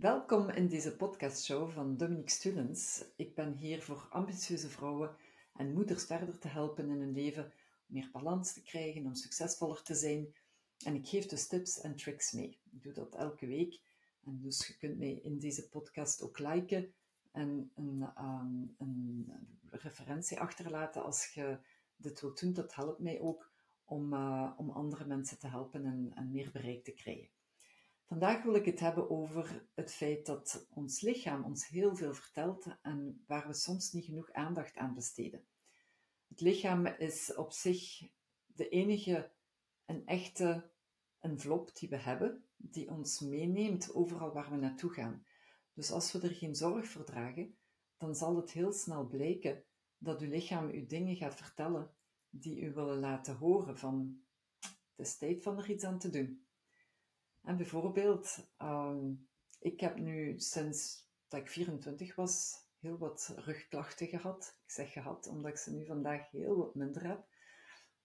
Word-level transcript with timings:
Welkom 0.00 0.48
in 0.48 0.68
deze 0.68 0.96
podcastshow 0.96 1.70
van 1.70 1.96
Dominique 1.96 2.30
Students. 2.30 3.04
Ik 3.16 3.34
ben 3.34 3.56
hier 3.56 3.82
voor 3.82 4.06
ambitieuze 4.10 4.68
vrouwen 4.68 5.16
en 5.54 5.72
moeders 5.72 6.04
verder 6.04 6.38
te 6.38 6.48
helpen 6.48 6.90
in 6.90 7.00
hun 7.00 7.12
leven 7.12 7.44
om 7.44 7.50
meer 7.86 8.08
balans 8.12 8.52
te 8.52 8.62
krijgen, 8.62 9.06
om 9.06 9.14
succesvoller 9.14 9.82
te 9.82 9.94
zijn. 9.94 10.34
En 10.84 10.94
ik 10.94 11.08
geef 11.08 11.26
dus 11.26 11.46
tips 11.46 11.80
en 11.80 11.96
tricks 11.96 12.32
mee. 12.32 12.58
Ik 12.70 12.82
doe 12.82 12.92
dat 12.92 13.14
elke 13.14 13.46
week. 13.46 13.80
En 14.24 14.40
dus 14.42 14.66
je 14.66 14.76
kunt 14.76 14.98
mij 14.98 15.12
in 15.12 15.38
deze 15.38 15.68
podcast 15.68 16.22
ook 16.22 16.38
liken 16.38 16.92
en 17.32 17.70
een, 17.74 18.10
ehm, 18.14 18.62
een 18.78 19.32
referentie 19.70 20.40
achterlaten 20.40 21.02
als 21.02 21.26
je 21.26 21.58
dit 21.96 22.20
wilt 22.20 22.40
doen. 22.40 22.52
Dat 22.52 22.74
helpt 22.74 23.00
mij 23.00 23.20
ook 23.20 23.50
om, 23.84 24.12
uh, 24.12 24.52
om 24.56 24.70
andere 24.70 25.04
mensen 25.04 25.38
te 25.38 25.48
helpen 25.48 25.84
en, 25.84 26.12
en 26.14 26.30
meer 26.30 26.50
bereik 26.52 26.84
te 26.84 26.92
krijgen. 26.92 27.28
Vandaag 28.10 28.42
wil 28.42 28.54
ik 28.54 28.64
het 28.64 28.80
hebben 28.80 29.10
over 29.10 29.68
het 29.74 29.92
feit 29.92 30.26
dat 30.26 30.66
ons 30.70 31.00
lichaam 31.00 31.44
ons 31.44 31.68
heel 31.68 31.96
veel 31.96 32.14
vertelt 32.14 32.66
en 32.82 33.24
waar 33.26 33.46
we 33.46 33.54
soms 33.54 33.92
niet 33.92 34.04
genoeg 34.04 34.32
aandacht 34.32 34.76
aan 34.76 34.94
besteden. 34.94 35.46
Het 36.28 36.40
lichaam 36.40 36.86
is 36.86 37.34
op 37.34 37.52
zich 37.52 38.10
de 38.46 38.68
enige 38.68 39.32
en 39.84 40.06
echte 40.06 40.70
envelop 41.18 41.76
die 41.76 41.88
we 41.88 41.96
hebben, 41.96 42.44
die 42.56 42.90
ons 42.90 43.20
meeneemt 43.20 43.94
overal 43.94 44.32
waar 44.32 44.50
we 44.50 44.56
naartoe 44.56 44.92
gaan. 44.92 45.26
Dus 45.72 45.90
als 45.90 46.12
we 46.12 46.20
er 46.20 46.34
geen 46.34 46.54
zorg 46.54 46.86
voor 46.88 47.04
dragen, 47.04 47.58
dan 47.96 48.14
zal 48.14 48.36
het 48.36 48.50
heel 48.50 48.72
snel 48.72 49.06
blijken 49.06 49.64
dat 49.98 50.20
uw 50.20 50.28
lichaam 50.28 50.68
u 50.68 50.86
dingen 50.86 51.16
gaat 51.16 51.34
vertellen 51.34 51.94
die 52.30 52.60
u 52.60 52.72
willen 52.72 52.98
laten 52.98 53.36
horen 53.36 53.78
van 53.78 54.22
het 54.96 55.06
is 55.06 55.16
tijd 55.16 55.42
van 55.42 55.58
er 55.58 55.70
iets 55.70 55.84
aan 55.84 55.98
te 55.98 56.10
doen. 56.10 56.44
En 57.42 57.56
bijvoorbeeld, 57.56 58.48
ehm, 58.56 59.12
ik 59.58 59.80
heb 59.80 59.96
nu 59.96 60.40
sinds 60.40 61.08
dat 61.28 61.40
ik 61.40 61.50
24 61.50 62.14
was 62.14 62.64
heel 62.78 62.98
wat 62.98 63.34
rugklachten 63.36 64.06
gehad. 64.06 64.58
Ik 64.64 64.70
zeg 64.70 64.92
gehad, 64.92 65.26
omdat 65.26 65.50
ik 65.50 65.56
ze 65.58 65.72
nu 65.72 65.86
vandaag 65.86 66.30
heel 66.30 66.56
wat 66.56 66.74
minder 66.74 67.06
heb. 67.06 67.28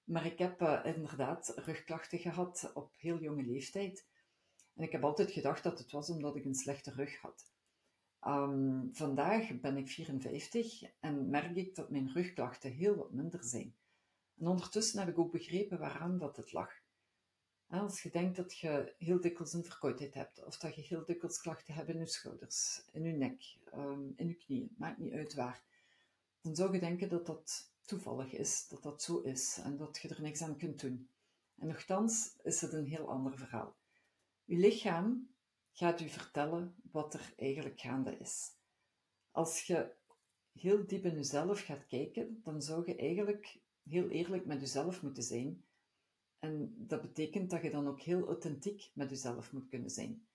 Maar 0.03 0.25
ik 0.25 0.37
heb 0.37 0.61
uh, 0.61 0.81
inderdaad 0.83 1.53
rugklachten 1.55 2.19
gehad 2.19 2.71
op 2.73 2.93
heel 2.97 3.19
jonge 3.19 3.43
leeftijd. 3.43 4.07
En 4.75 4.83
ik 4.83 4.91
heb 4.91 5.03
altijd 5.03 5.31
gedacht 5.31 5.63
dat 5.63 5.79
het 5.79 5.91
was 5.91 6.09
omdat 6.09 6.35
ik 6.35 6.45
een 6.45 6.55
slechte 6.55 6.91
rug 6.91 7.21
had. 7.21 7.53
Um, 8.27 8.89
vandaag 8.91 9.59
ben 9.59 9.77
ik 9.77 9.89
54 9.89 10.83
en 10.99 11.29
merk 11.29 11.55
ik 11.55 11.75
dat 11.75 11.89
mijn 11.89 12.11
rugklachten 12.13 12.71
heel 12.71 12.95
wat 12.95 13.11
minder 13.11 13.43
zijn. 13.43 13.75
En 14.37 14.47
ondertussen 14.47 14.99
heb 14.99 15.07
ik 15.07 15.19
ook 15.19 15.31
begrepen 15.31 15.79
waaraan 15.79 16.17
dat 16.17 16.37
het 16.37 16.53
lag. 16.53 16.71
Als 17.67 18.03
je 18.03 18.09
denkt 18.09 18.35
dat 18.35 18.57
je 18.57 18.93
heel 18.97 19.21
dikwijls 19.21 19.53
een 19.53 19.63
verkoudheid 19.63 20.13
hebt, 20.13 20.43
of 20.43 20.57
dat 20.57 20.75
je 20.75 20.81
heel 20.81 21.05
dikwijls 21.05 21.41
klachten 21.41 21.73
hebt 21.73 21.89
in 21.89 21.99
je 21.99 22.05
schouders, 22.05 22.81
in 22.91 23.03
je 23.03 23.11
nek, 23.11 23.57
um, 23.73 24.13
in 24.15 24.27
je 24.27 24.35
knieën, 24.35 24.75
maakt 24.77 24.97
niet 24.97 25.13
uit 25.13 25.33
waar, 25.33 25.63
dan 26.41 26.55
zou 26.55 26.73
je 26.73 26.79
denken 26.79 27.09
dat 27.09 27.25
dat 27.25 27.71
toevallig 27.85 28.31
is, 28.31 28.67
dat 28.67 28.83
dat 28.83 29.01
zo 29.01 29.19
is 29.19 29.57
en 29.63 29.77
dat 29.77 29.97
je 30.01 30.09
er 30.09 30.21
niks 30.21 30.41
aan 30.41 30.57
kunt 30.57 30.81
doen. 30.81 31.09
En 31.57 31.67
nogthans 31.67 32.35
is 32.43 32.61
het 32.61 32.73
een 32.73 32.87
heel 32.87 33.09
ander 33.09 33.37
verhaal. 33.37 33.75
Je 34.43 34.57
lichaam 34.57 35.29
gaat 35.71 36.01
u 36.01 36.09
vertellen 36.09 36.75
wat 36.91 37.13
er 37.13 37.33
eigenlijk 37.37 37.79
gaande 37.79 38.17
is. 38.17 38.51
Als 39.31 39.63
je 39.63 39.91
heel 40.51 40.87
diep 40.87 41.05
in 41.05 41.15
jezelf 41.15 41.61
gaat 41.61 41.85
kijken, 41.85 42.41
dan 42.43 42.61
zou 42.61 42.83
je 42.85 42.95
eigenlijk 42.95 43.59
heel 43.83 44.09
eerlijk 44.09 44.45
met 44.45 44.59
jezelf 44.59 45.01
moeten 45.01 45.23
zijn 45.23 45.64
en 46.39 46.75
dat 46.77 47.01
betekent 47.01 47.49
dat 47.49 47.61
je 47.61 47.69
dan 47.69 47.87
ook 47.87 48.01
heel 48.01 48.27
authentiek 48.27 48.91
met 48.93 49.09
jezelf 49.09 49.51
moet 49.51 49.69
kunnen 49.69 49.89
zijn. 49.89 50.27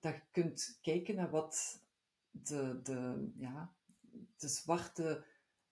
Dat 0.00 0.14
je 0.14 0.22
kunt 0.30 0.78
kijken 0.82 1.14
naar 1.14 1.30
wat 1.30 1.82
de, 2.30 2.80
de, 2.82 3.30
ja, 3.36 3.74
de 4.36 4.48
zwarte 4.48 5.24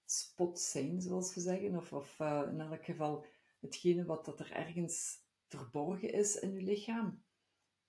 spots 0.05 0.71
zijn, 0.71 1.03
zoals 1.03 1.35
we 1.35 1.41
zeggen, 1.41 1.77
of, 1.77 1.93
of 1.93 2.19
uh, 2.19 2.43
in 2.51 2.61
elk 2.61 2.85
geval 2.85 3.27
hetgene 3.61 4.05
wat 4.05 4.25
dat 4.25 4.41
er 4.41 4.53
ergens 4.53 5.23
verborgen 5.49 6.13
is 6.13 6.37
in 6.37 6.53
je 6.53 6.63
lichaam. 6.63 7.23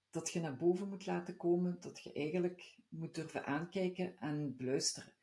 Dat 0.10 0.32
je 0.32 0.40
naar 0.40 0.58
boven 0.58 0.90
moet 0.90 1.06
laten 1.06 1.38
komen, 1.38 1.78
dat 1.80 2.02
je 2.02 2.14
eigenlijk 2.14 2.78
moet 2.90 3.16
durven 3.16 3.46
aankijken 3.46 4.18
en 4.18 4.56
beluisteren. 4.56 5.14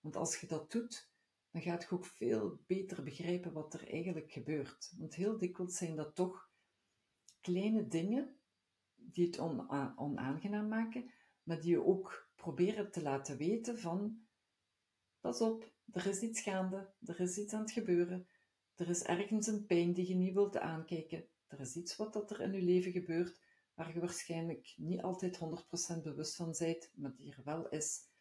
Want 0.00 0.16
als 0.16 0.40
je 0.40 0.46
dat 0.46 0.72
doet, 0.72 1.12
dan 1.54 1.62
gaat 1.62 1.82
je 1.82 1.90
ook 1.90 2.06
veel 2.06 2.60
beter 2.66 3.02
begrijpen 3.02 3.52
wat 3.52 3.74
er 3.74 3.88
eigenlijk 3.88 4.32
gebeurt. 4.32 4.94
Want 4.98 5.14
heel 5.14 5.38
dikwijls 5.38 5.76
zijn 5.76 5.96
dat 5.96 6.14
toch 6.14 6.50
kleine 7.40 7.88
dingen 7.88 8.36
die 8.94 9.26
het 9.26 9.38
onaangenaam 9.96 10.68
maken, 10.68 11.10
maar 11.42 11.60
die 11.60 11.70
je 11.70 11.84
ook 11.84 12.30
proberen 12.34 12.90
te 12.90 13.02
laten 13.02 13.36
weten 13.36 13.78
van, 13.78 14.26
pas 15.20 15.40
op, 15.40 15.72
er 15.92 16.06
is 16.06 16.20
iets 16.20 16.40
gaande, 16.40 16.92
er 17.04 17.20
is 17.20 17.38
iets 17.38 17.52
aan 17.52 17.60
het 17.60 17.72
gebeuren, 17.72 18.28
er 18.74 18.88
is 18.88 19.02
ergens 19.02 19.46
een 19.46 19.66
pijn 19.66 19.92
die 19.92 20.08
je 20.08 20.14
niet 20.14 20.34
wilt 20.34 20.58
aankijken, 20.58 21.28
er 21.46 21.60
is 21.60 21.76
iets 21.76 21.96
wat 21.96 22.12
dat 22.12 22.30
er 22.30 22.40
in 22.40 22.52
je 22.52 22.62
leven 22.62 22.92
gebeurt, 22.92 23.40
waar 23.74 23.94
je 23.94 24.00
waarschijnlijk 24.00 24.74
niet 24.76 25.00
altijd 25.00 25.38
100% 25.98 26.02
bewust 26.02 26.36
van 26.36 26.54
bent, 26.58 26.90
maar 26.94 27.14
die 27.14 27.34
er 27.34 27.44
wel 27.44 27.68
is. 27.68 28.12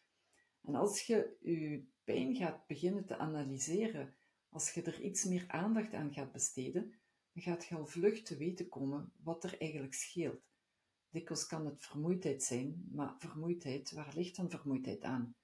En 0.61 0.75
als 0.75 1.01
je 1.01 1.37
je 1.41 1.91
pijn 2.03 2.35
gaat 2.35 2.67
beginnen 2.67 3.05
te 3.05 3.17
analyseren, 3.17 4.15
als 4.49 4.73
je 4.73 4.81
er 4.81 5.01
iets 5.01 5.23
meer 5.23 5.45
aandacht 5.47 5.93
aan 5.93 6.13
gaat 6.13 6.31
besteden, 6.31 6.93
dan 7.33 7.43
gaat 7.43 7.65
je 7.65 7.75
al 7.75 7.85
vlug 7.85 8.21
te 8.21 8.37
weten 8.37 8.69
komen 8.69 9.11
wat 9.23 9.43
er 9.43 9.61
eigenlijk 9.61 9.93
scheelt. 9.93 10.41
Dikwijls 11.09 11.47
kan 11.47 11.65
het 11.65 11.85
vermoeidheid 11.85 12.43
zijn, 12.43 12.89
maar 12.91 13.15
vermoeidheid, 13.19 13.91
waar 13.91 14.13
ligt 14.15 14.35
dan 14.35 14.49
vermoeidheid 14.49 15.03
aan? 15.03 15.35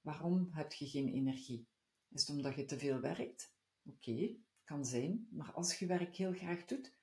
Waarom 0.00 0.48
heb 0.50 0.72
je 0.72 0.86
geen 0.86 1.08
energie? 1.08 1.66
Is 2.08 2.20
het 2.20 2.36
omdat 2.36 2.54
je 2.54 2.64
te 2.64 2.78
veel 2.78 3.00
werkt? 3.00 3.54
Oké, 3.84 4.36
kan 4.64 4.84
zijn, 4.84 5.28
maar 5.30 5.52
als 5.52 5.78
je 5.78 5.86
werk 5.86 6.16
heel 6.16 6.32
graag 6.32 6.64
doet, 6.64 6.94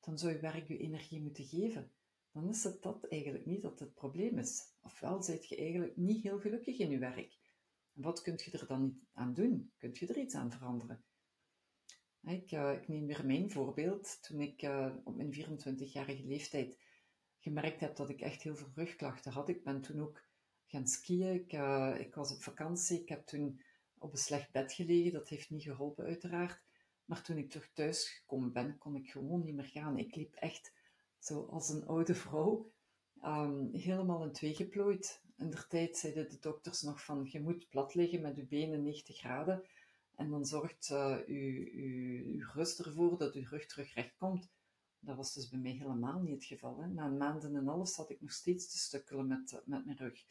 dan 0.00 0.18
zou 0.18 0.32
je 0.32 0.40
werk 0.40 0.68
je 0.68 0.78
energie 0.78 1.20
moeten 1.20 1.44
geven 1.44 1.92
dan 2.32 2.48
is 2.48 2.64
het 2.64 2.82
dat 2.82 3.08
eigenlijk 3.08 3.46
niet 3.46 3.62
dat 3.62 3.80
het 3.80 3.94
probleem 3.94 4.38
is. 4.38 4.62
Ofwel 4.82 5.22
zijt 5.22 5.48
je 5.48 5.56
eigenlijk 5.56 5.96
niet 5.96 6.22
heel 6.22 6.38
gelukkig 6.38 6.78
in 6.78 6.90
je 6.90 6.98
werk. 6.98 7.38
Wat 7.92 8.22
kun 8.22 8.40
je 8.44 8.58
er 8.58 8.66
dan 8.66 8.82
niet 8.82 9.04
aan 9.12 9.34
doen? 9.34 9.72
Kunt 9.78 9.98
je 9.98 10.06
er 10.06 10.18
iets 10.18 10.34
aan 10.34 10.52
veranderen? 10.52 11.04
Ik, 12.22 12.52
uh, 12.52 12.72
ik 12.72 12.88
neem 12.88 13.06
weer 13.06 13.26
mijn 13.26 13.50
voorbeeld. 13.50 14.22
Toen 14.22 14.40
ik 14.40 14.62
uh, 14.62 14.94
op 15.04 15.16
mijn 15.16 15.34
24-jarige 15.34 16.24
leeftijd 16.24 16.78
gemerkt 17.38 17.80
heb 17.80 17.96
dat 17.96 18.08
ik 18.08 18.20
echt 18.20 18.42
heel 18.42 18.56
veel 18.56 18.70
rugklachten 18.74 19.32
had. 19.32 19.48
Ik 19.48 19.64
ben 19.64 19.80
toen 19.80 20.00
ook 20.00 20.24
gaan 20.66 20.86
skiën. 20.86 21.34
Ik, 21.34 21.52
uh, 21.52 21.94
ik 21.98 22.14
was 22.14 22.32
op 22.32 22.42
vakantie. 22.42 23.00
Ik 23.00 23.08
heb 23.08 23.26
toen 23.26 23.62
op 23.98 24.12
een 24.12 24.18
slecht 24.18 24.52
bed 24.52 24.72
gelegen. 24.72 25.12
Dat 25.12 25.28
heeft 25.28 25.50
niet 25.50 25.62
geholpen, 25.62 26.04
uiteraard. 26.04 26.62
Maar 27.04 27.22
toen 27.22 27.36
ik 27.36 27.50
terug 27.50 27.72
thuis 27.72 28.08
gekomen 28.08 28.52
ben, 28.52 28.78
kon 28.78 28.96
ik 28.96 29.10
gewoon 29.10 29.42
niet 29.42 29.54
meer 29.54 29.64
gaan. 29.64 29.98
Ik 29.98 30.14
liep 30.14 30.34
echt 30.34 30.72
zo 31.18 31.44
als 31.44 31.68
een 31.68 31.86
oude 31.86 32.14
vrouw, 32.14 32.72
um, 33.24 33.68
helemaal 33.72 34.24
in 34.24 34.32
twee 34.32 34.54
geplooid. 34.54 35.22
In 35.42 35.50
der 35.50 35.66
tijd 35.68 35.96
zeiden 35.96 36.30
de 36.30 36.38
dokters 36.38 36.82
nog 36.82 37.04
van, 37.04 37.28
je 37.30 37.40
moet 37.40 37.68
plat 37.68 37.94
liggen 37.94 38.20
met 38.20 38.36
je 38.36 38.44
benen 38.44 38.82
90 38.82 39.16
graden 39.16 39.62
en 40.14 40.30
dan 40.30 40.46
zorgt 40.46 40.88
uh, 40.92 41.16
uw, 41.26 41.66
uw, 41.72 42.24
uw 42.24 42.44
rust 42.52 42.78
ervoor 42.78 43.18
dat 43.18 43.34
uw 43.34 43.44
rug 43.48 43.66
terug 43.66 43.94
recht 43.94 44.16
komt. 44.16 44.50
Dat 44.98 45.16
was 45.16 45.34
dus 45.34 45.48
bij 45.48 45.58
mij 45.58 45.70
helemaal 45.70 46.20
niet 46.20 46.34
het 46.34 46.44
geval. 46.44 46.78
Hè. 46.78 46.86
Na 46.86 47.06
een 47.06 47.16
maand 47.16 47.44
en 47.44 47.66
half 47.66 47.88
zat 47.88 48.10
ik 48.10 48.20
nog 48.20 48.32
steeds 48.32 48.70
te 48.70 48.78
stukkelen 48.78 49.26
met, 49.26 49.62
met 49.64 49.84
mijn 49.84 49.96
rug. 49.96 50.24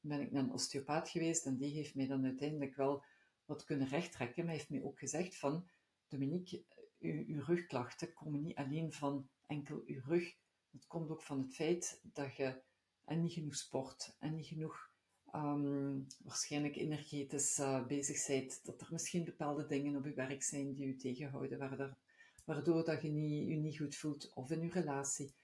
Dan 0.00 0.10
ben 0.10 0.20
ik 0.20 0.32
naar 0.32 0.42
een 0.42 0.52
osteopaat 0.52 1.08
geweest 1.08 1.46
en 1.46 1.56
die 1.56 1.74
heeft 1.74 1.94
mij 1.94 2.06
dan 2.06 2.24
uiteindelijk 2.24 2.76
wel 2.76 3.04
wat 3.44 3.64
kunnen 3.64 3.88
rechttrekken. 3.88 4.44
Maar 4.44 4.54
heeft 4.54 4.70
mij 4.70 4.82
ook 4.82 4.98
gezegd 4.98 5.36
van, 5.36 5.68
Dominique, 6.08 6.64
uw, 6.98 7.24
uw 7.26 7.44
rugklachten 7.44 8.12
komen 8.12 8.42
niet 8.42 8.56
alleen 8.56 8.92
van 8.92 9.28
enkel 9.46 9.82
je 9.86 10.00
rug. 10.00 10.36
Dat 10.70 10.86
komt 10.86 11.10
ook 11.10 11.22
van 11.22 11.38
het 11.38 11.54
feit 11.54 12.00
dat 12.02 12.36
je 12.36 12.62
en 13.04 13.20
niet 13.20 13.32
genoeg 13.32 13.56
sport 13.56 14.16
en 14.18 14.34
niet 14.34 14.46
genoeg 14.46 14.90
um, 15.34 16.06
waarschijnlijk 16.18 16.76
energetisch 16.76 17.58
uh, 17.58 17.86
bezig 17.86 18.26
bent. 18.26 18.64
Dat 18.64 18.80
er 18.80 18.88
misschien 18.90 19.24
bepaalde 19.24 19.66
dingen 19.66 19.96
op 19.96 20.04
je 20.04 20.14
werk 20.14 20.42
zijn 20.42 20.74
die 20.74 20.86
je 20.86 20.96
tegenhouden, 20.96 21.58
waardoor, 21.58 21.96
waardoor 22.44 22.84
dat 22.84 23.02
je 23.02 23.08
niet, 23.08 23.48
je 23.48 23.56
niet 23.56 23.78
goed 23.78 23.96
voelt 23.96 24.34
of 24.34 24.50
in 24.50 24.60
je 24.60 24.70
relatie. 24.70 25.34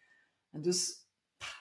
En 0.51 0.63
dus, 0.63 1.07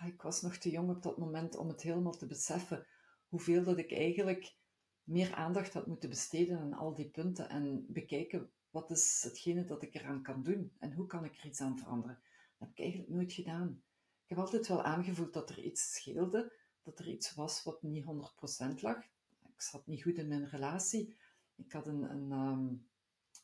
ik 0.05 0.21
was 0.21 0.41
nog 0.41 0.57
te 0.57 0.69
jong 0.69 0.89
op 0.89 1.03
dat 1.03 1.17
moment 1.17 1.55
om 1.55 1.67
het 1.67 1.81
helemaal 1.81 2.17
te 2.17 2.25
beseffen 2.25 2.87
hoeveel 3.27 3.63
dat 3.63 3.77
ik 3.77 3.91
eigenlijk 3.91 4.55
meer 5.03 5.33
aandacht 5.33 5.73
had 5.73 5.87
moeten 5.87 6.09
besteden 6.09 6.59
aan 6.59 6.73
al 6.73 6.93
die 6.93 7.09
punten 7.09 7.49
en 7.49 7.85
bekijken 7.89 8.51
wat 8.69 8.91
is 8.91 9.21
hetgene 9.23 9.65
dat 9.65 9.83
ik 9.83 9.93
eraan 9.93 10.21
kan 10.21 10.43
doen 10.43 10.71
en 10.79 10.93
hoe 10.93 11.07
kan 11.07 11.25
ik 11.25 11.37
er 11.37 11.45
iets 11.45 11.61
aan 11.61 11.77
veranderen. 11.77 12.19
Dat 12.57 12.67
heb 12.67 12.69
ik 12.69 12.79
eigenlijk 12.79 13.09
nooit 13.09 13.33
gedaan. 13.33 13.83
Ik 14.27 14.35
heb 14.35 14.45
altijd 14.45 14.67
wel 14.67 14.83
aangevoeld 14.83 15.33
dat 15.33 15.49
er 15.49 15.59
iets 15.59 15.93
scheelde, 15.93 16.53
dat 16.83 16.99
er 16.99 17.07
iets 17.07 17.33
was 17.33 17.63
wat 17.63 17.83
niet 17.83 18.05
100% 18.05 18.07
lag. 18.81 18.97
Ik 19.41 19.61
zat 19.61 19.87
niet 19.87 20.03
goed 20.03 20.17
in 20.17 20.27
mijn 20.27 20.49
relatie. 20.49 21.15
Ik 21.55 21.71
had 21.71 21.87
een, 21.87 22.03
een 22.03 22.31
um, 22.31 22.87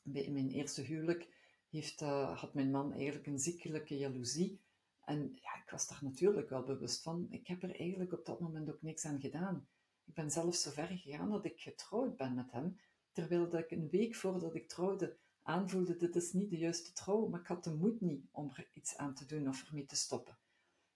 bij 0.02 0.30
mijn 0.30 0.50
eerste 0.50 0.82
huwelijk 0.82 1.28
heeft, 1.70 2.02
uh, 2.02 2.40
had 2.40 2.54
mijn 2.54 2.72
man 2.72 2.94
eigenlijk 2.94 3.28
een 3.28 3.40
ziekelijke 3.40 3.98
jaloezie. 3.98 4.60
En 5.06 5.40
ja, 5.42 5.56
ik 5.64 5.70
was 5.70 5.88
daar 5.88 6.00
natuurlijk 6.02 6.50
wel 6.50 6.64
bewust 6.64 7.02
van. 7.02 7.28
Ik 7.30 7.48
heb 7.48 7.64
er 7.64 7.80
eigenlijk 7.80 8.14
op 8.14 8.26
dat 8.26 8.40
moment 8.40 8.82
niks 8.82 9.06
aan 9.06 9.20
gedaan. 9.20 9.68
Ik 10.06 10.14
ben 10.14 10.32
zelfs 10.32 10.62
zo 10.62 10.72
ver 10.72 10.88
gegaan 10.88 11.30
dat 11.30 11.46
ik 11.46 11.62
getrouwd 11.62 12.18
ben 12.18 12.36
met 12.36 12.52
hem, 12.52 12.80
terwijl 13.12 13.50
dat 13.50 13.60
ik 13.60 13.72
een 13.72 13.90
week 13.90 14.16
voordat 14.16 14.56
ik 14.56 14.68
trouwde 14.68 15.18
aanvoelde, 15.44 15.96
dit 15.96 16.16
is 16.16 16.34
niet 16.34 16.50
de 16.50 16.58
juiste 16.58 16.94
trouw, 16.94 17.28
maar 17.28 17.40
ik 17.40 17.48
had 17.48 17.64
de 17.64 17.74
moed 17.74 18.02
niet 18.02 18.26
om 18.32 18.52
er 18.56 18.70
iets 18.74 18.98
aan 18.98 19.14
te 19.14 19.26
doen 19.26 19.48
of 19.48 19.68
ermee 19.68 19.86
te 19.86 19.96
stoppen. 19.96 20.38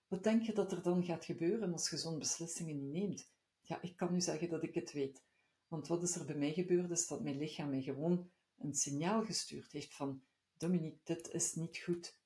Wat 0.07 0.24
denk 0.24 0.42
je 0.42 0.54
dat 0.54 0.71
er 0.71 0.81
dan 0.81 1.04
gaat 1.04 1.25
gebeuren 1.25 1.74
als 1.74 1.89
je 1.89 1.98
zo'n 1.98 2.19
beslissingen 2.19 2.77
niet 2.77 2.92
neemt? 2.92 3.31
Ja, 3.62 3.81
ik 3.81 3.95
kan 3.95 4.13
nu 4.13 4.21
zeggen 4.21 4.50
dat 4.50 4.63
ik 4.63 4.74
het 4.74 4.92
weet. 4.92 5.24
Want 5.68 5.88
wat 5.88 6.04
is 6.04 6.15
er 6.15 6.25
bij 6.25 6.36
mij 6.36 6.54
gebeurd, 6.54 6.92
is 6.92 7.07
dat 7.07 7.24
mijn 7.24 7.38
lichaam 7.38 7.69
mij 7.69 7.81
gewoon 7.81 8.31
een 8.57 8.74
signaal 8.74 9.25
gestuurd 9.25 9.71
heeft 9.71 9.94
van 9.94 10.21
Dominique, 10.57 11.00
dit 11.04 11.31
is 11.31 11.54
niet 11.54 11.77
goed. 11.77 12.19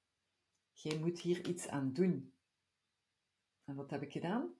Jij 0.73 0.99
moet 0.99 1.19
hier 1.19 1.47
iets 1.47 1.67
aan 1.67 1.93
doen. 1.93 2.33
En 3.65 3.75
wat 3.75 3.89
heb 3.89 4.01
ik 4.01 4.11
gedaan? 4.11 4.53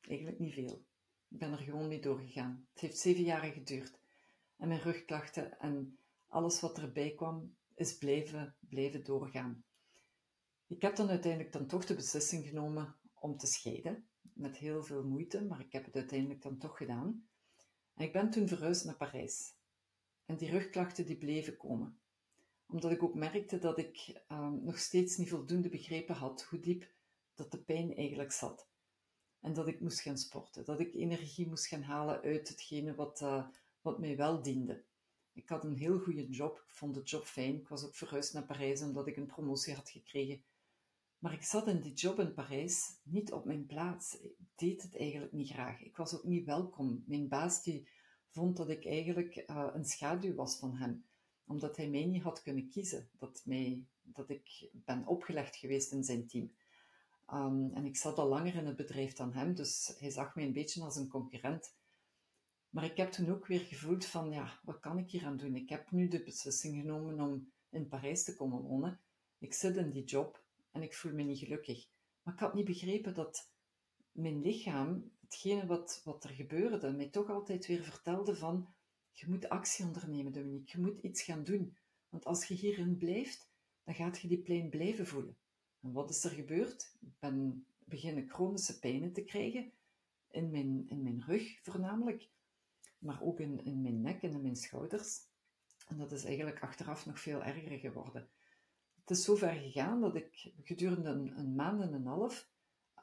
Eigenlijk 0.00 0.38
niet 0.38 0.54
veel. 0.54 0.84
Ik 1.28 1.38
ben 1.38 1.52
er 1.52 1.58
gewoon 1.58 1.88
mee 1.88 2.00
doorgegaan. 2.00 2.66
Het 2.72 2.80
heeft 2.80 2.98
zeven 2.98 3.22
jaar 3.22 3.52
geduurd. 3.52 3.98
En 4.56 4.68
mijn 4.68 4.80
rugklachten 4.80 5.58
en 5.58 5.98
alles 6.28 6.60
wat 6.60 6.78
erbij 6.78 7.14
kwam, 7.14 7.56
is 7.74 7.98
blijven, 7.98 8.56
blijven 8.60 9.04
doorgaan. 9.04 9.64
Ik 10.72 10.82
heb 10.82 10.96
dan 10.96 11.08
uiteindelijk 11.08 11.52
dan 11.52 11.66
toch 11.66 11.84
de 11.84 11.94
beslissing 11.94 12.46
genomen 12.46 12.96
om 13.14 13.36
te 13.36 13.46
scheiden. 13.46 14.06
Met 14.20 14.56
heel 14.56 14.82
veel 14.82 15.04
moeite, 15.04 15.44
maar 15.44 15.60
ik 15.60 15.72
heb 15.72 15.84
het 15.84 15.96
uiteindelijk 15.96 16.42
dan 16.42 16.58
toch 16.58 16.76
gedaan. 16.76 17.28
En 17.94 18.04
ik 18.04 18.12
ben 18.12 18.30
toen 18.30 18.48
verhuisd 18.48 18.84
naar 18.84 18.96
Parijs. 18.96 19.54
En 20.24 20.36
die 20.36 20.50
rugklachten 20.50 21.06
die 21.06 21.16
bleven 21.16 21.56
komen. 21.56 22.00
Omdat 22.66 22.90
ik 22.90 23.02
ook 23.02 23.14
merkte 23.14 23.58
dat 23.58 23.78
ik 23.78 24.22
ehm, 24.28 24.64
nog 24.64 24.78
steeds 24.78 25.16
niet 25.16 25.28
voldoende 25.28 25.68
begrepen 25.68 26.14
had 26.14 26.42
hoe 26.42 26.60
diep 26.60 26.92
dat 27.34 27.50
de 27.50 27.62
pijn 27.62 27.96
eigenlijk 27.96 28.32
zat. 28.32 28.68
En 29.40 29.52
dat 29.52 29.68
ik 29.68 29.80
moest 29.80 30.00
gaan 30.00 30.18
sporten. 30.18 30.64
Dat 30.64 30.80
ik 30.80 30.94
energie 30.94 31.48
moest 31.48 31.66
gaan 31.66 31.82
halen 31.82 32.20
uit 32.20 32.48
hetgene 32.48 32.94
wat, 32.94 33.20
uh, 33.20 33.46
wat 33.80 33.98
mij 33.98 34.16
wel 34.16 34.42
diende. 34.42 34.84
Ik 35.32 35.48
had 35.48 35.64
een 35.64 35.76
heel 35.76 35.98
goede 35.98 36.28
job. 36.28 36.56
Ik 36.66 36.74
vond 36.74 36.94
de 36.94 37.02
job 37.02 37.24
fijn. 37.24 37.54
Ik 37.54 37.68
was 37.68 37.84
ook 37.84 37.94
verhuisd 37.94 38.32
naar 38.32 38.46
Parijs 38.46 38.82
omdat 38.82 39.06
ik 39.06 39.16
een 39.16 39.26
promotie 39.26 39.74
had 39.74 39.90
gekregen. 39.90 40.44
Maar 41.22 41.32
ik 41.32 41.42
zat 41.42 41.68
in 41.68 41.80
die 41.80 41.92
job 41.92 42.18
in 42.18 42.34
Parijs 42.34 42.98
niet 43.02 43.32
op 43.32 43.44
mijn 43.44 43.66
plaats. 43.66 44.20
Ik 44.20 44.36
deed 44.54 44.82
het 44.82 44.96
eigenlijk 44.96 45.32
niet 45.32 45.50
graag. 45.50 45.80
Ik 45.80 45.96
was 45.96 46.14
ook 46.14 46.24
niet 46.24 46.44
welkom. 46.44 47.04
Mijn 47.06 47.28
baas 47.28 47.62
die 47.62 47.88
vond 48.28 48.56
dat 48.56 48.68
ik 48.68 48.86
eigenlijk 48.86 49.44
uh, 49.46 49.68
een 49.72 49.84
schaduw 49.84 50.34
was 50.34 50.58
van 50.58 50.74
hem. 50.76 51.04
Omdat 51.46 51.76
hij 51.76 51.88
mij 51.88 52.04
niet 52.04 52.22
had 52.22 52.42
kunnen 52.42 52.68
kiezen. 52.68 53.08
Dat, 53.18 53.42
mij, 53.44 53.84
dat 54.02 54.30
ik 54.30 54.70
ben 54.72 55.06
opgelegd 55.06 55.56
geweest 55.56 55.92
in 55.92 56.04
zijn 56.04 56.26
team. 56.26 56.52
Um, 57.32 57.70
en 57.74 57.84
ik 57.84 57.96
zat 57.96 58.18
al 58.18 58.28
langer 58.28 58.54
in 58.54 58.66
het 58.66 58.76
bedrijf 58.76 59.12
dan 59.12 59.32
hem, 59.32 59.54
dus 59.54 59.94
hij 59.98 60.10
zag 60.10 60.34
mij 60.34 60.44
een 60.44 60.52
beetje 60.52 60.82
als 60.82 60.96
een 60.96 61.08
concurrent. 61.08 61.74
Maar 62.70 62.84
ik 62.84 62.96
heb 62.96 63.10
toen 63.10 63.30
ook 63.30 63.46
weer 63.46 63.60
gevoeld 63.60 64.04
van, 64.04 64.30
ja, 64.30 64.60
wat 64.62 64.80
kan 64.80 64.98
ik 64.98 65.10
hier 65.10 65.24
aan 65.24 65.36
doen? 65.36 65.56
Ik 65.56 65.68
heb 65.68 65.90
nu 65.90 66.08
de 66.08 66.22
beslissing 66.22 66.80
genomen 66.80 67.20
om 67.20 67.52
in 67.70 67.88
Parijs 67.88 68.24
te 68.24 68.36
komen 68.36 68.60
wonen. 68.60 69.00
Ik 69.38 69.54
zit 69.54 69.76
in 69.76 69.90
die 69.90 70.04
job 70.04 70.41
en 70.72 70.82
ik 70.82 70.94
voel 70.94 71.12
me 71.12 71.22
niet 71.22 71.38
gelukkig. 71.38 71.86
Maar 72.22 72.34
ik 72.34 72.40
had 72.40 72.54
niet 72.54 72.64
begrepen 72.64 73.14
dat 73.14 73.50
mijn 74.12 74.40
lichaam, 74.40 75.10
hetgene 75.20 75.66
wat, 75.66 76.00
wat 76.04 76.24
er 76.24 76.30
gebeurde, 76.30 76.92
mij 76.92 77.08
toch 77.08 77.30
altijd 77.30 77.66
weer 77.66 77.82
vertelde 77.82 78.36
van, 78.36 78.74
je 79.12 79.28
moet 79.28 79.48
actie 79.48 79.84
ondernemen, 79.84 80.32
Dominique. 80.32 80.76
Je 80.76 80.84
moet 80.84 81.00
iets 81.00 81.22
gaan 81.22 81.44
doen. 81.44 81.76
Want 82.08 82.24
als 82.24 82.46
je 82.46 82.54
hierin 82.54 82.96
blijft, 82.96 83.50
dan 83.84 83.94
gaat 83.94 84.20
je 84.20 84.28
die 84.28 84.42
pijn 84.42 84.68
blijven 84.70 85.06
voelen. 85.06 85.36
En 85.80 85.92
wat 85.92 86.10
is 86.10 86.24
er 86.24 86.30
gebeurd? 86.30 86.96
Ik 87.00 87.18
ben 87.18 87.66
beginnen 87.84 88.28
chronische 88.28 88.78
pijnen 88.78 89.12
te 89.12 89.24
krijgen, 89.24 89.72
in 90.30 90.50
mijn, 90.50 90.88
in 90.88 91.02
mijn 91.02 91.22
rug 91.26 91.60
voornamelijk, 91.62 92.28
maar 92.98 93.22
ook 93.22 93.40
in, 93.40 93.64
in 93.64 93.82
mijn 93.82 94.00
nek 94.00 94.22
en 94.22 94.32
in 94.32 94.42
mijn 94.42 94.56
schouders. 94.56 95.20
En 95.88 95.98
dat 95.98 96.12
is 96.12 96.24
eigenlijk 96.24 96.60
achteraf 96.60 97.06
nog 97.06 97.20
veel 97.20 97.42
erger 97.42 97.78
geworden. 97.78 98.28
Het 99.04 99.18
is 99.18 99.24
zo 99.24 99.34
ver 99.34 99.54
gegaan 99.54 100.00
dat 100.00 100.14
ik 100.14 100.52
gedurende 100.62 101.08
een, 101.08 101.54
maand 101.54 101.82
en 101.82 101.92
een 101.92 102.06
half 102.06 102.48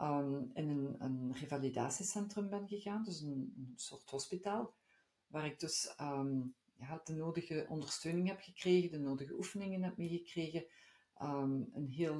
um, 0.02 0.52
in 0.54 0.70
een, 0.70 0.96
een, 1.00 1.34
revalidatiecentrum 1.34 2.50
ben 2.50 2.68
gegaan, 2.68 3.04
dus 3.04 3.22
een, 3.22 3.74
soort 3.76 4.10
hospitaal, 4.10 4.74
waar 5.28 5.46
ik 5.46 5.60
dus 5.60 5.96
um, 6.02 6.56
ja, 6.78 7.02
de 7.04 7.14
nodige 7.14 7.66
ondersteuning 7.70 8.28
heb 8.28 8.40
gekregen, 8.40 8.92
de 8.92 9.00
nodige 9.00 9.34
oefeningen 9.34 9.84
heb 9.84 9.98
meegekregen, 9.98 10.66
um, 11.22 11.70
een 11.74 11.88
heel, 11.88 12.20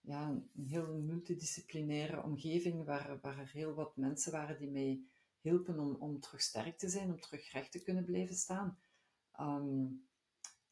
ja, 0.00 0.28
een 0.54 0.66
heel 0.66 1.00
multidisciplinaire 1.00 2.22
omgeving 2.22 2.84
waar, 2.84 3.18
waar 3.20 3.38
er 3.38 3.50
heel 3.50 3.74
wat 3.74 3.96
mensen 3.96 4.32
waren 4.32 4.58
die 4.58 4.70
mij 4.70 5.02
hielpen 5.40 5.78
om, 5.78 5.94
om 5.94 6.20
terug 6.20 6.42
sterk 6.42 6.78
te 6.78 6.88
zijn, 6.88 7.10
om 7.10 7.20
terug 7.20 7.52
recht 7.52 7.72
te 7.72 7.82
kunnen 7.82 8.04
blijven 8.04 8.36
staan. 8.36 8.78
Um, 9.40 10.06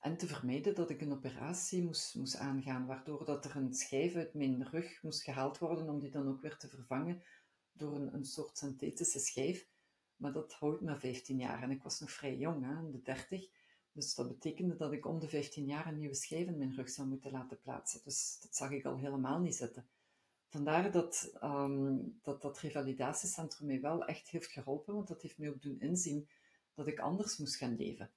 en 0.03 0.17
te 0.17 0.27
vermijden 0.27 0.75
dat 0.75 0.91
ik 0.91 1.01
een 1.01 1.13
operatie 1.13 1.83
moest, 1.83 2.15
moest 2.15 2.37
aangaan, 2.37 2.87
waardoor 2.87 3.25
dat 3.25 3.45
er 3.45 3.57
een 3.57 3.75
schijf 3.75 4.15
uit 4.15 4.35
mijn 4.35 4.69
rug 4.69 5.03
moest 5.03 5.23
gehaald 5.23 5.59
worden 5.59 5.89
om 5.89 6.01
die 6.01 6.11
dan 6.11 6.29
ook 6.29 6.41
weer 6.41 6.57
te 6.57 6.69
vervangen 6.69 7.23
door 7.73 7.95
een, 7.95 8.15
een 8.15 8.25
soort 8.25 8.59
synthetische 8.59 9.19
schijf. 9.19 9.67
Maar 10.17 10.33
dat 10.33 10.53
houdt 10.53 10.81
maar 10.81 11.01
15 11.01 11.39
jaar 11.39 11.63
en 11.63 11.71
ik 11.71 11.83
was 11.83 12.01
nog 12.01 12.11
vrij 12.11 12.37
jong, 12.37 12.91
de 12.93 13.03
30. 13.03 13.49
Dus 13.93 14.15
dat 14.15 14.29
betekende 14.29 14.77
dat 14.77 14.93
ik 14.93 15.07
om 15.07 15.19
de 15.21 15.29
15 15.29 15.67
jaar 15.67 15.87
een 15.87 15.99
nieuwe 15.99 16.15
schijf 16.15 16.47
in 16.47 16.59
mijn 16.59 16.75
rug 16.75 16.89
zou 16.89 17.09
moeten 17.09 17.31
laten 17.31 17.61
plaatsen. 17.61 18.01
Dus 18.05 18.39
dat 18.41 18.57
zag 18.57 18.71
ik 18.71 18.85
al 18.85 18.97
helemaal 18.97 19.41
niet 19.41 19.55
zitten. 19.55 19.87
Vandaar 20.49 20.91
dat 20.91 21.33
um, 21.43 22.19
dat, 22.23 22.43
dat 22.43 22.59
revalidatiecentrum 22.59 23.67
mij 23.67 23.81
wel 23.81 24.05
echt 24.05 24.29
heeft 24.29 24.51
geholpen, 24.51 24.95
want 24.95 25.09
dat 25.09 25.23
heeft 25.23 25.39
mij 25.39 25.49
ook 25.49 25.63
doen 25.63 25.81
inzien 25.81 26.29
dat 26.75 26.87
ik 26.87 26.99
anders 26.99 27.37
moest 27.37 27.57
gaan 27.57 27.77
leven. 27.77 28.11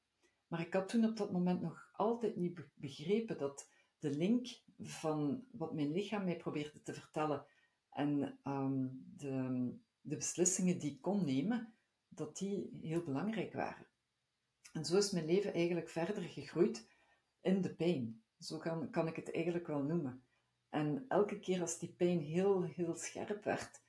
Maar 0.47 0.59
ik 0.59 0.73
had 0.73 0.89
toen 0.89 1.05
op 1.05 1.17
dat 1.17 1.31
moment 1.31 1.61
nog 1.61 1.89
altijd 1.91 2.35
niet 2.35 2.59
begrepen 2.75 3.37
dat 3.37 3.69
de 3.99 4.09
link 4.09 4.47
van 4.79 5.45
wat 5.51 5.73
mijn 5.73 5.91
lichaam 5.91 6.23
mij 6.23 6.37
probeerde 6.37 6.81
te 6.81 6.93
vertellen 6.93 7.45
en 7.89 8.39
um, 8.43 9.03
de, 9.17 9.73
de 10.01 10.15
beslissingen 10.15 10.79
die 10.79 10.91
ik 10.91 11.01
kon 11.01 11.25
nemen, 11.25 11.73
dat 12.07 12.37
die 12.37 12.77
heel 12.81 13.03
belangrijk 13.03 13.53
waren. 13.53 13.87
En 14.73 14.85
zo 14.85 14.97
is 14.97 15.11
mijn 15.11 15.25
leven 15.25 15.53
eigenlijk 15.53 15.89
verder 15.89 16.23
gegroeid 16.23 16.87
in 17.41 17.61
de 17.61 17.75
pijn. 17.75 18.23
Zo 18.39 18.57
kan, 18.57 18.89
kan 18.89 19.07
ik 19.07 19.15
het 19.15 19.33
eigenlijk 19.33 19.67
wel 19.67 19.83
noemen. 19.83 20.23
En 20.69 21.05
elke 21.07 21.39
keer 21.39 21.61
als 21.61 21.79
die 21.79 21.93
pijn 21.93 22.19
heel, 22.19 22.63
heel 22.63 22.95
scherp 22.95 23.43
werd, 23.43 23.81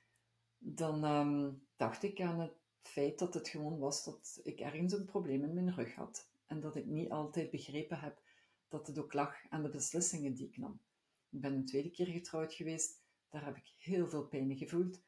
dan 0.57 1.03
um, 1.03 1.67
dacht 1.75 2.03
ik 2.03 2.21
aan 2.21 2.39
het 2.39 2.53
feit 2.81 3.19
dat 3.19 3.33
het 3.33 3.47
gewoon 3.47 3.79
was 3.79 4.03
dat 4.03 4.39
ik 4.43 4.59
ergens 4.59 4.93
een 4.93 5.05
probleem 5.05 5.43
in 5.43 5.53
mijn 5.53 5.73
rug 5.75 5.95
had. 5.95 6.29
En 6.47 6.59
dat 6.59 6.75
ik 6.75 6.85
niet 6.85 7.09
altijd 7.09 7.49
begrepen 7.49 7.99
heb 7.99 8.21
dat 8.67 8.87
het 8.87 8.99
ook 8.99 9.13
lag 9.13 9.35
aan 9.49 9.63
de 9.63 9.69
beslissingen 9.69 10.33
die 10.33 10.47
ik 10.47 10.57
nam. 10.57 10.81
Ik 11.29 11.41
ben 11.41 11.53
een 11.53 11.65
tweede 11.65 11.89
keer 11.89 12.07
getrouwd 12.07 12.53
geweest. 12.53 13.01
Daar 13.29 13.45
heb 13.45 13.57
ik 13.57 13.73
heel 13.77 14.07
veel 14.07 14.27
pijn 14.27 14.57
gevoeld. 14.57 15.01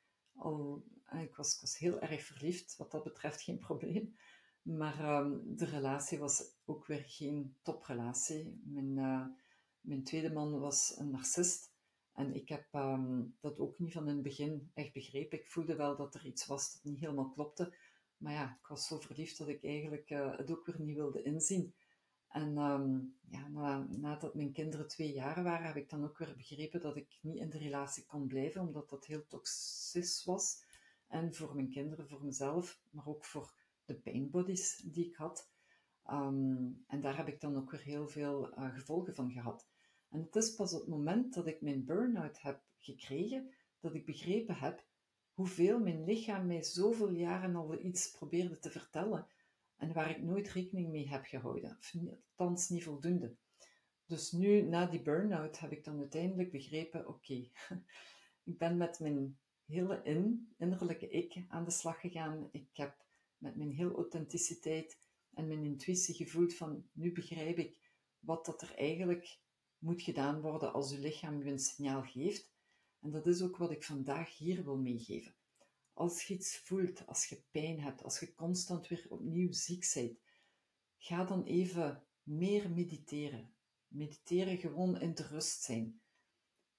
Eh, 1.06 1.22
ik, 1.22 1.36
was, 1.36 1.62
was 1.62 1.78
heel 1.78 2.00
erg 2.00 2.24
verliefd, 2.24 2.78
wat 2.78 2.92
dat 2.92 3.04
betreft 3.04 3.42
geen 3.42 3.60
probleem. 3.60 4.16
Maar 4.62 5.24
um, 5.24 5.56
de 5.56 5.66
relatie 5.66 6.20
was 6.20 6.44
ook 6.66 6.86
weer 6.86 7.04
geen 7.06 7.58
toprelatie. 7.62 8.62
Mijn, 8.64 8.98
uh, 8.98 9.26
mijn 9.82 10.04
tweede 10.04 10.34
man 10.34 10.60
was 10.60 10.98
een 10.98 11.10
narcist. 11.10 11.74
En 12.14 12.36
ik 12.36 12.50
heb 12.50 12.74
um, 12.74 13.38
dat 13.40 13.60
ook 13.60 13.80
niet 13.80 13.94
van 13.94 14.08
in 14.08 14.14
het 14.14 14.24
begin 14.24 14.72
echt 14.74 14.94
begrepen. 14.94 15.40
Ik 15.40 15.48
voelde 15.48 15.76
wel 15.76 15.96
dat 15.96 16.16
er 16.16 16.26
iets 16.26 16.46
was 16.46 16.74
dat 16.74 16.84
niet 16.84 17.00
helemaal 17.00 17.30
klopte. 17.30 17.76
Maar 18.20 18.34
ja, 18.34 18.58
ik 18.62 18.68
was 18.68 18.88
zo 18.88 19.00
verliefd 19.00 19.38
dat 19.38 19.48
ik 19.48 19.64
eigenlijk 19.64 20.10
uh, 20.10 20.38
het 20.38 20.52
ook 20.52 20.66
weer 20.66 20.82
niet 20.82 20.96
wilde 20.96 21.22
inzien. 21.22 21.74
En 22.28 22.58
um, 22.58 23.18
ja, 23.30 23.48
na, 23.48 23.88
nadat 23.90 24.36
mijn 24.36 24.52
kinderen 24.52 24.88
twee 24.88 25.14
jaar 25.14 25.44
waren, 25.44 25.68
heb 25.68 25.76
ik 25.76 25.90
dan 25.90 26.04
ook 26.04 26.18
weer 26.18 26.36
begrepen 26.36 26.82
dat 26.82 26.96
ik 26.96 27.18
niet 27.22 27.40
in 27.40 27.50
de 27.50 27.58
relatie 27.58 28.06
kon 28.06 28.28
blijven, 28.28 28.62
omdat 28.62 28.90
dat 28.90 29.06
heel 29.06 29.28
toxisch 29.28 30.24
was. 30.24 30.64
En 31.08 31.34
voor 31.34 31.56
mijn 31.56 31.70
kinderen, 31.70 32.08
voor 32.08 32.24
mezelf, 32.24 32.82
maar 32.90 33.08
ook 33.08 33.26
voor 33.26 33.54
de 33.86 33.96
painbodies 33.96 34.76
die 34.76 35.06
ik 35.06 35.16
had. 35.16 35.50
Um, 36.10 36.84
en 36.88 37.02
daar 37.02 37.18
heb 37.18 37.28
ik 37.28 37.42
dan 37.42 37.58
ook 37.58 37.72
weer 37.72 37.82
heel 37.82 38.08
veel 38.08 38.58
uh, 38.58 38.74
gevolgen 38.74 39.16
van 39.16 39.32
gehad. 39.32 39.68
En 40.10 40.22
het 40.22 40.36
is 40.36 40.56
pas 40.56 40.74
op 40.74 40.80
het 40.80 40.90
moment 40.90 41.34
dat 41.34 41.48
ik 41.48 41.62
mijn 41.62 41.86
burn-out 41.86 42.42
heb 42.42 42.64
gekregen, 42.78 43.54
dat 43.80 43.94
ik 43.94 44.06
begrepen 44.06 44.56
heb 44.56 44.86
hoeveel 45.40 45.80
mijn 45.80 46.04
lichaam 46.04 46.48
mij 46.48 46.64
zoveel 46.64 47.10
jaren 47.10 47.56
al 47.56 47.80
iets 47.80 48.12
probeerde 48.12 48.60
te 48.60 48.70
vertellen 48.70 49.28
en 49.78 49.94
waar 49.94 50.10
ik 50.10 50.22
nooit 50.22 50.50
rekening 50.50 50.90
mee 50.90 51.10
heb 51.10 51.26
gehouden, 51.26 51.78
of 51.80 51.94
althans 52.36 52.70
niet 52.70 52.84
voldoende. 52.84 53.36
Dus 54.06 54.32
nu, 54.32 54.62
na 54.62 54.86
die 54.86 55.02
burn-out, 55.02 55.60
heb 55.60 55.72
ik 55.72 55.84
dan 55.84 56.00
uiteindelijk 56.00 56.52
begrepen, 56.52 57.08
oké, 57.08 57.34
ik 58.50 58.58
ben 58.58 58.78
met 58.78 59.00
mijn 59.00 59.38
hele 59.66 60.02
in, 60.04 60.54
innerlijke 60.58 61.10
ik 61.10 61.46
aan 61.48 61.64
de 61.64 61.72
slag 61.72 62.00
gegaan. 62.00 62.50
Ik 62.52 62.70
heb 62.74 63.06
met 63.38 63.56
mijn 63.56 63.72
heel 63.72 63.96
authenticiteit 63.96 64.98
en 65.34 65.48
mijn 65.48 65.66
intuïtie 65.66 66.16
gevoeld 66.16 66.54
van, 66.56 66.84
nu 66.92 67.12
begrijp 67.12 67.58
ik 67.58 67.78
wat 68.20 68.46
dat 68.46 68.62
er 68.62 68.76
eigenlijk 68.76 69.40
moet 69.78 70.02
gedaan 70.02 70.42
worden 70.42 70.74
als 70.74 70.92
uw 70.92 71.00
lichaam 71.02 71.42
u 71.42 71.50
een 71.50 71.60
signaal 71.60 72.04
geeft. 72.04 72.58
En 73.02 73.12
dat 73.12 73.28
is 73.28 73.42
ook 73.42 73.58
wat 73.58 73.72
ik 73.72 73.84
vandaag 73.84 74.38
hier 74.38 74.64
wil 74.64 74.78
meegeven. 74.78 75.36
Als 75.94 76.24
je 76.24 76.34
iets 76.34 76.58
voelt, 76.58 77.08
als 77.08 77.26
je 77.26 77.44
pijn 77.52 77.80
hebt, 77.80 78.04
als 78.04 78.20
je 78.20 78.34
constant 78.34 78.88
weer 78.88 79.06
opnieuw 79.10 79.52
ziek 79.52 79.92
bent, 79.94 80.20
ga 80.98 81.24
dan 81.24 81.44
even 81.44 82.04
meer 82.24 82.72
mediteren. 82.72 83.54
Mediteren 83.88 84.58
gewoon 84.58 85.00
in 85.00 85.14
de 85.14 85.24
rust 85.24 85.62
zijn. 85.62 86.02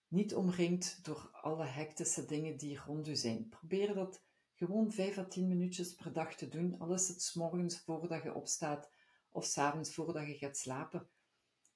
Niet 0.09 0.35
omringd 0.35 1.05
door 1.05 1.31
alle 1.33 1.67
hectische 1.67 2.25
dingen 2.25 2.57
die 2.57 2.79
rond 2.79 3.09
u 3.09 3.17
zijn. 3.17 3.49
Probeer 3.49 3.95
dat 3.95 4.23
gewoon 4.55 4.93
5 4.93 5.19
à 5.19 5.25
10 5.25 5.49
minuutjes 5.49 5.95
per 5.95 6.13
dag 6.13 6.35
te 6.35 6.49
doen, 6.49 6.79
al 6.79 6.95
is 6.95 7.09
het 7.09 7.33
morgens 7.35 7.81
voordat 7.81 8.23
je 8.23 8.35
opstaat 8.35 8.91
of 9.31 9.45
s 9.45 9.59
avonds 9.59 9.95
voordat 9.95 10.27
je 10.27 10.35
gaat 10.35 10.57
slapen. 10.57 11.09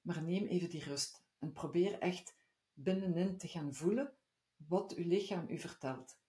Maar 0.01 0.23
neem 0.23 0.45
even 0.45 0.69
die 0.69 0.83
rust 0.83 1.23
en 1.39 1.51
probeer 1.51 1.99
echt 1.99 2.35
binnenin 2.73 3.37
te 3.37 3.47
gaan 3.47 3.73
voelen 3.73 4.14
wat 4.57 4.93
uw 4.93 5.07
lichaam 5.07 5.49
u 5.49 5.59
vertelt. 5.59 6.19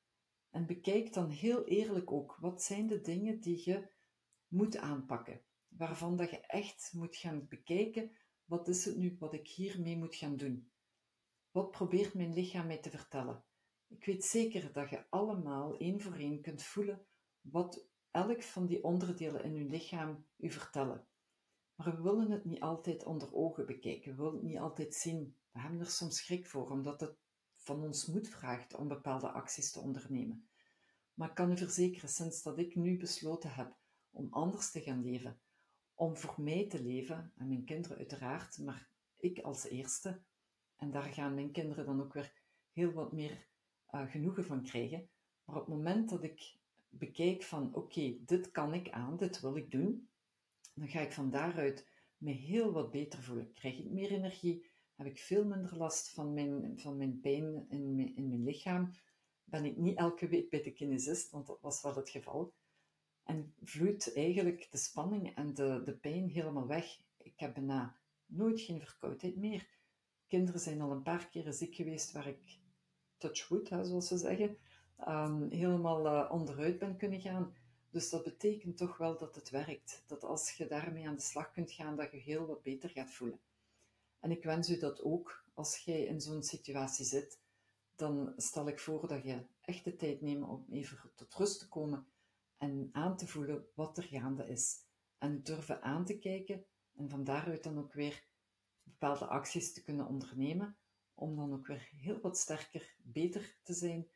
En 0.51 0.67
bekijk 0.67 1.13
dan 1.13 1.31
heel 1.31 1.65
eerlijk 1.65 2.13
ook, 2.13 2.37
wat 2.41 2.63
zijn 2.63 2.87
de 2.87 3.01
dingen 3.01 3.41
die 3.41 3.63
je 3.65 3.89
moet 4.49 4.77
aanpakken, 4.77 5.43
waarvan 5.69 6.17
dat 6.17 6.31
je 6.31 6.41
echt 6.41 6.93
moet 6.93 7.17
gaan 7.17 7.49
bekijken, 7.49 8.17
wat 8.45 8.69
is 8.69 8.85
het 8.85 8.97
nu 8.97 9.17
wat 9.19 9.35
ik 9.35 9.49
hiermee 9.49 9.97
moet 9.97 10.15
gaan 10.15 10.37
doen? 10.37 10.71
Wat 11.51 11.71
probeert 11.71 12.15
mijn 12.15 12.33
lichaam 12.33 12.67
mij 12.67 12.79
te 12.79 12.91
vertellen? 12.91 13.45
Ik 13.89 14.05
weet 14.05 14.25
zeker 14.25 14.73
dat 14.73 14.91
je 14.91 15.11
allemaal 15.11 15.77
één 15.77 16.01
voor 16.01 16.15
één 16.15 16.41
kunt 16.41 16.63
voelen 16.63 17.07
wat 17.41 17.89
elk 18.11 18.43
van 18.43 18.67
die 18.67 18.85
onderdelen 18.85 19.45
in 19.45 19.55
uw 19.55 19.69
lichaam 19.69 20.27
u 20.37 20.51
vertellen. 20.51 21.07
Maar 21.75 21.97
we 21.97 22.03
willen 22.03 22.31
het 22.31 22.45
niet 22.45 22.61
altijd 22.61 23.05
onder 23.05 23.35
ogen 23.35 23.67
bekijken, 23.67 24.11
we 24.11 24.17
willen 24.17 24.35
het 24.35 24.43
niet 24.43 24.59
altijd 24.59 24.95
zien. 24.95 25.37
We 25.53 25.61
hebben 25.61 25.81
er 25.81 25.87
soms 25.87 26.17
schrik 26.17 26.47
voor, 26.47 26.71
omdat 26.71 27.01
het 27.01 27.17
van 27.67 27.83
ons 27.83 28.07
moed 28.07 28.29
vraagt 28.29 28.75
om 28.75 28.89
bepaalde 28.89 29.31
acties 29.31 29.73
te 29.73 29.81
ondernemen. 29.81 30.49
Maar 31.15 31.29
ik 31.29 31.35
kan 31.35 31.51
u 31.51 31.57
verzekeren, 31.57 32.09
sinds 32.09 32.43
dat 32.43 32.59
ik 32.59 32.75
nu 32.75 32.97
besloten 32.97 33.55
heb 33.55 33.77
om 34.11 34.27
anders 34.31 34.71
te 34.71 34.81
gaan 34.81 35.03
leven, 35.03 35.41
om 35.95 36.17
voor 36.17 36.35
mij 36.37 36.67
te 36.69 36.83
leven, 36.83 37.33
en 37.37 37.49
mijn 37.49 37.65
kinderen 37.65 37.97
uiteraard, 37.97 38.59
maar 38.59 38.89
ik 39.17 39.39
als 39.39 39.65
eerste, 39.65 40.23
en 40.77 40.91
daar 40.91 41.13
gaan 41.13 41.35
mijn 41.35 41.53
kinderen 41.53 41.87
dan 41.87 42.01
ook 42.01 42.13
weer 42.13 42.33
heel 42.73 42.93
wat 42.93 43.13
meer 43.13 43.47
uh, 43.91 44.11
genoegen 44.11 44.45
van 44.45 44.63
krijgen. 44.63 45.09
Maar 45.45 45.57
op 45.57 45.67
het 45.67 45.75
moment 45.75 46.09
dat 46.09 46.23
ik 46.23 46.57
bekijk 46.89 47.43
van 47.43 47.75
oké, 47.75 48.17
dit 48.21 48.51
kan 48.51 48.75
ik 48.75 48.91
aan, 48.91 49.17
dit 49.17 49.41
wil 49.41 49.57
ik 49.57 49.71
doen, 49.71 50.09
dan 50.75 50.89
ga 50.89 51.01
ik 51.01 51.13
van 51.13 51.31
daaruit 51.31 51.89
me 52.17 52.31
heel 52.31 52.73
wat 52.73 52.91
beter 52.91 53.23
voelen. 53.23 53.53
Krijg 53.53 53.79
ik 53.79 53.91
meer 53.91 54.11
energie, 54.11 54.71
heb 54.97 55.07
ik 55.07 55.19
veel 55.19 55.45
minder 55.45 55.77
last 55.77 56.11
van 56.11 56.35
mijn, 56.35 56.81
van 56.81 56.97
mijn 56.97 57.21
pijn 57.21 57.67
in 57.69 57.95
mijn, 57.95 58.17
in 58.17 58.29
mijn 58.29 58.45
lichaam. 58.45 58.91
Ben 59.45 59.65
ik 59.65 59.77
niet 59.77 59.99
elke 59.99 60.29
week 60.29 60.51
bij 60.51 60.63
de 60.63 60.73
kinesist, 60.73 61.31
want 61.31 61.47
dat 61.47 61.61
was 61.61 61.83
wel 61.83 61.95
het 61.95 62.11
geval. 62.11 62.55
En 63.25 63.55
vloeit 63.63 64.15
eigenlijk 64.15 64.69
de 64.71 64.79
spanning 64.79 65.35
en 65.35 65.55
de, 65.55 65.81
de 65.85 65.97
pijn 65.97 66.29
helemaal 66.29 66.67
weg. 66.67 67.01
Ik 67.17 67.41
heb 67.41 67.55
bijna 67.55 67.97
nooit 68.27 68.61
geen 68.61 68.81
verkoudheid 68.81 69.37
meer. 69.37 69.69
Kinderen 70.27 70.61
zijn 70.61 70.81
al 70.81 70.91
een 70.91 71.03
paar 71.03 71.29
keren 71.29 71.55
ziek 71.55 71.75
geweest 71.75 72.13
waar 72.13 72.27
ik 72.27 72.59
touchwood, 73.17 73.69
hè, 73.69 73.85
zoals 73.85 74.09
ze 74.09 74.17
zeggen, 74.17 74.59
um, 75.09 75.51
helemaal 75.51 76.07
uh, 76.07 76.33
onderuit 76.33 76.79
ben 76.79 76.97
kunnen 76.97 77.21
gaan. 77.21 77.55
Dus 77.91 78.11
dat 78.11 78.25
betekent 78.25 78.77
toch 78.77 78.97
wel 78.97 79.19
dat 79.19 79.35
het 79.35 79.51
werkt. 79.51 80.05
Dat 80.07 80.25
als 80.25 80.51
je 80.51 80.67
daarmee 80.67 81.09
aan 81.09 81.15
de 81.15 81.21
slag 81.21 81.53
kunt 81.53 81.73
gaan, 81.73 81.97
dat 81.97 82.11
je 82.11 82.19
heel 82.19 82.47
wat 82.47 82.63
beter 82.63 82.91
gaat 82.91 83.11
voelen. 83.11 83.41
En 84.27 84.33
ik 84.33 84.45
wens 84.45 84.71
u 84.71 84.79
dat 84.79 85.03
ook 85.03 85.45
als 85.55 85.79
jij 85.79 86.05
in 86.05 86.21
zo'n 86.21 86.43
situatie 86.43 87.05
zit. 87.05 87.41
Dan 87.95 88.33
stel 88.37 88.69
ik 88.69 88.81
voor 88.81 89.09
dat 89.09 89.25
je 89.25 89.47
echt 89.61 89.85
de 89.85 89.97
tijd 89.97 90.21
neemt 90.21 90.49
om 90.49 90.67
even 90.71 91.13
tot 91.15 91.35
rust 91.35 91.59
te 91.59 91.69
komen 91.69 92.07
en 92.57 92.89
aan 92.93 93.17
te 93.17 93.27
voelen 93.27 93.67
wat 93.75 93.97
er 93.99 94.03
gaande 94.03 94.49
is. 94.49 94.77
En 95.19 95.43
durven 95.43 95.83
aan 95.83 96.05
te 96.05 96.19
kijken 96.19 96.67
en 96.95 97.09
van 97.09 97.25
daaruit 97.25 97.63
dan 97.63 97.79
ook 97.79 97.93
weer 97.93 98.25
bepaalde 98.83 99.27
acties 99.27 99.73
te 99.73 99.83
kunnen 99.83 100.07
ondernemen 100.07 100.77
om 101.15 101.37
dan 101.37 101.53
ook 101.53 101.67
weer 101.67 101.89
heel 101.91 102.21
wat 102.21 102.39
sterker, 102.39 102.97
beter 103.03 103.59
te 103.63 103.73
zijn. 103.73 104.09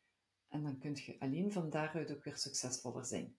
En 0.49 0.63
dan 0.63 0.79
kun 0.79 0.97
je 1.05 1.21
alleen 1.21 1.53
van 1.53 1.71
daaruit 1.71 2.11
ook 2.11 2.25
weer 2.25 2.37
succesvoller 2.37 3.05
zijn. 3.05 3.37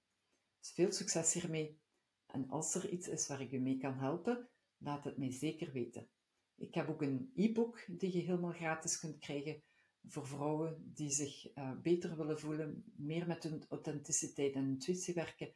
Dus 0.60 0.72
veel 0.72 0.92
succes 0.92 1.34
hiermee. 1.34 1.80
En 2.26 2.50
als 2.50 2.76
er 2.76 2.90
iets 2.90 3.08
is 3.08 3.28
waar 3.28 3.42
ik 3.42 3.52
u 3.52 3.60
mee 3.60 3.78
kan 3.78 3.98
helpen, 3.98 4.50
laat 4.78 5.04
het 5.04 5.18
mij 5.18 5.32
zeker 5.32 5.72
weten. 5.72 6.10
Ik 6.62 6.74
heb 6.74 6.90
ook 6.90 7.02
een 7.02 7.32
e-book 7.36 7.86
die 7.88 8.14
je 8.14 8.22
helemaal 8.22 8.52
gratis 8.52 9.00
kunt 9.00 9.20
krijgen 9.20 9.62
voor 10.04 10.28
vrouwen 10.28 10.92
die 10.94 11.10
zich 11.10 11.58
uh, 11.58 11.72
beter 11.82 12.18
willen 12.18 12.40
voelen, 12.40 12.84
meer 12.96 13.28
met 13.28 13.44
hun 13.44 13.64
authenticiteit 13.70 14.54
en 14.54 14.68
intuïtie 14.68 15.14
werken 15.14 15.54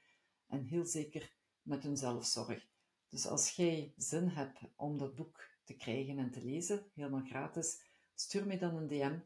en 0.48 0.64
heel 0.64 0.86
zeker 0.86 1.34
met 1.62 1.84
hun 1.84 1.98
zelfzorg. 1.98 2.68
Dus 3.10 3.28
als 3.28 3.52
jij 3.52 3.94
zin 3.98 4.28
hebt 4.28 4.60
om 4.76 4.98
dat 4.98 5.16
boek 5.16 5.50
te 5.64 5.76
krijgen 5.76 6.18
en 6.18 6.32
te 6.32 6.44
lezen, 6.44 6.86
helemaal 6.94 7.26
gratis, 7.26 7.82
stuur 8.16 8.48
mij 8.48 8.58
dan 8.58 8.76
een 8.76 8.88
DM 8.88 9.20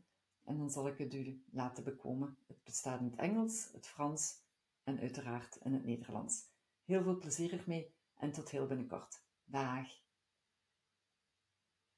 en 0.43 0.57
dan 0.57 0.69
zal 0.69 0.87
ik 0.87 0.97
het 0.97 1.13
u 1.13 1.43
laten 1.51 1.83
bekomen. 1.83 2.37
Het 2.47 2.63
bestaat 2.63 2.99
in 2.99 3.05
het 3.05 3.19
Engels, 3.19 3.69
het 3.71 3.87
Frans 3.87 4.35
en 4.83 4.99
uiteraard 4.99 5.55
in 5.55 5.73
het 5.73 5.85
Nederlands. 5.85 6.45
Heel 6.83 7.03
veel 7.03 7.17
plezier 7.17 7.59
ermee 7.59 7.93
en 8.15 8.31
tot 8.31 8.49
heel 8.49 8.67
binnenkort. 8.67 9.23
Dag! 9.43 10.07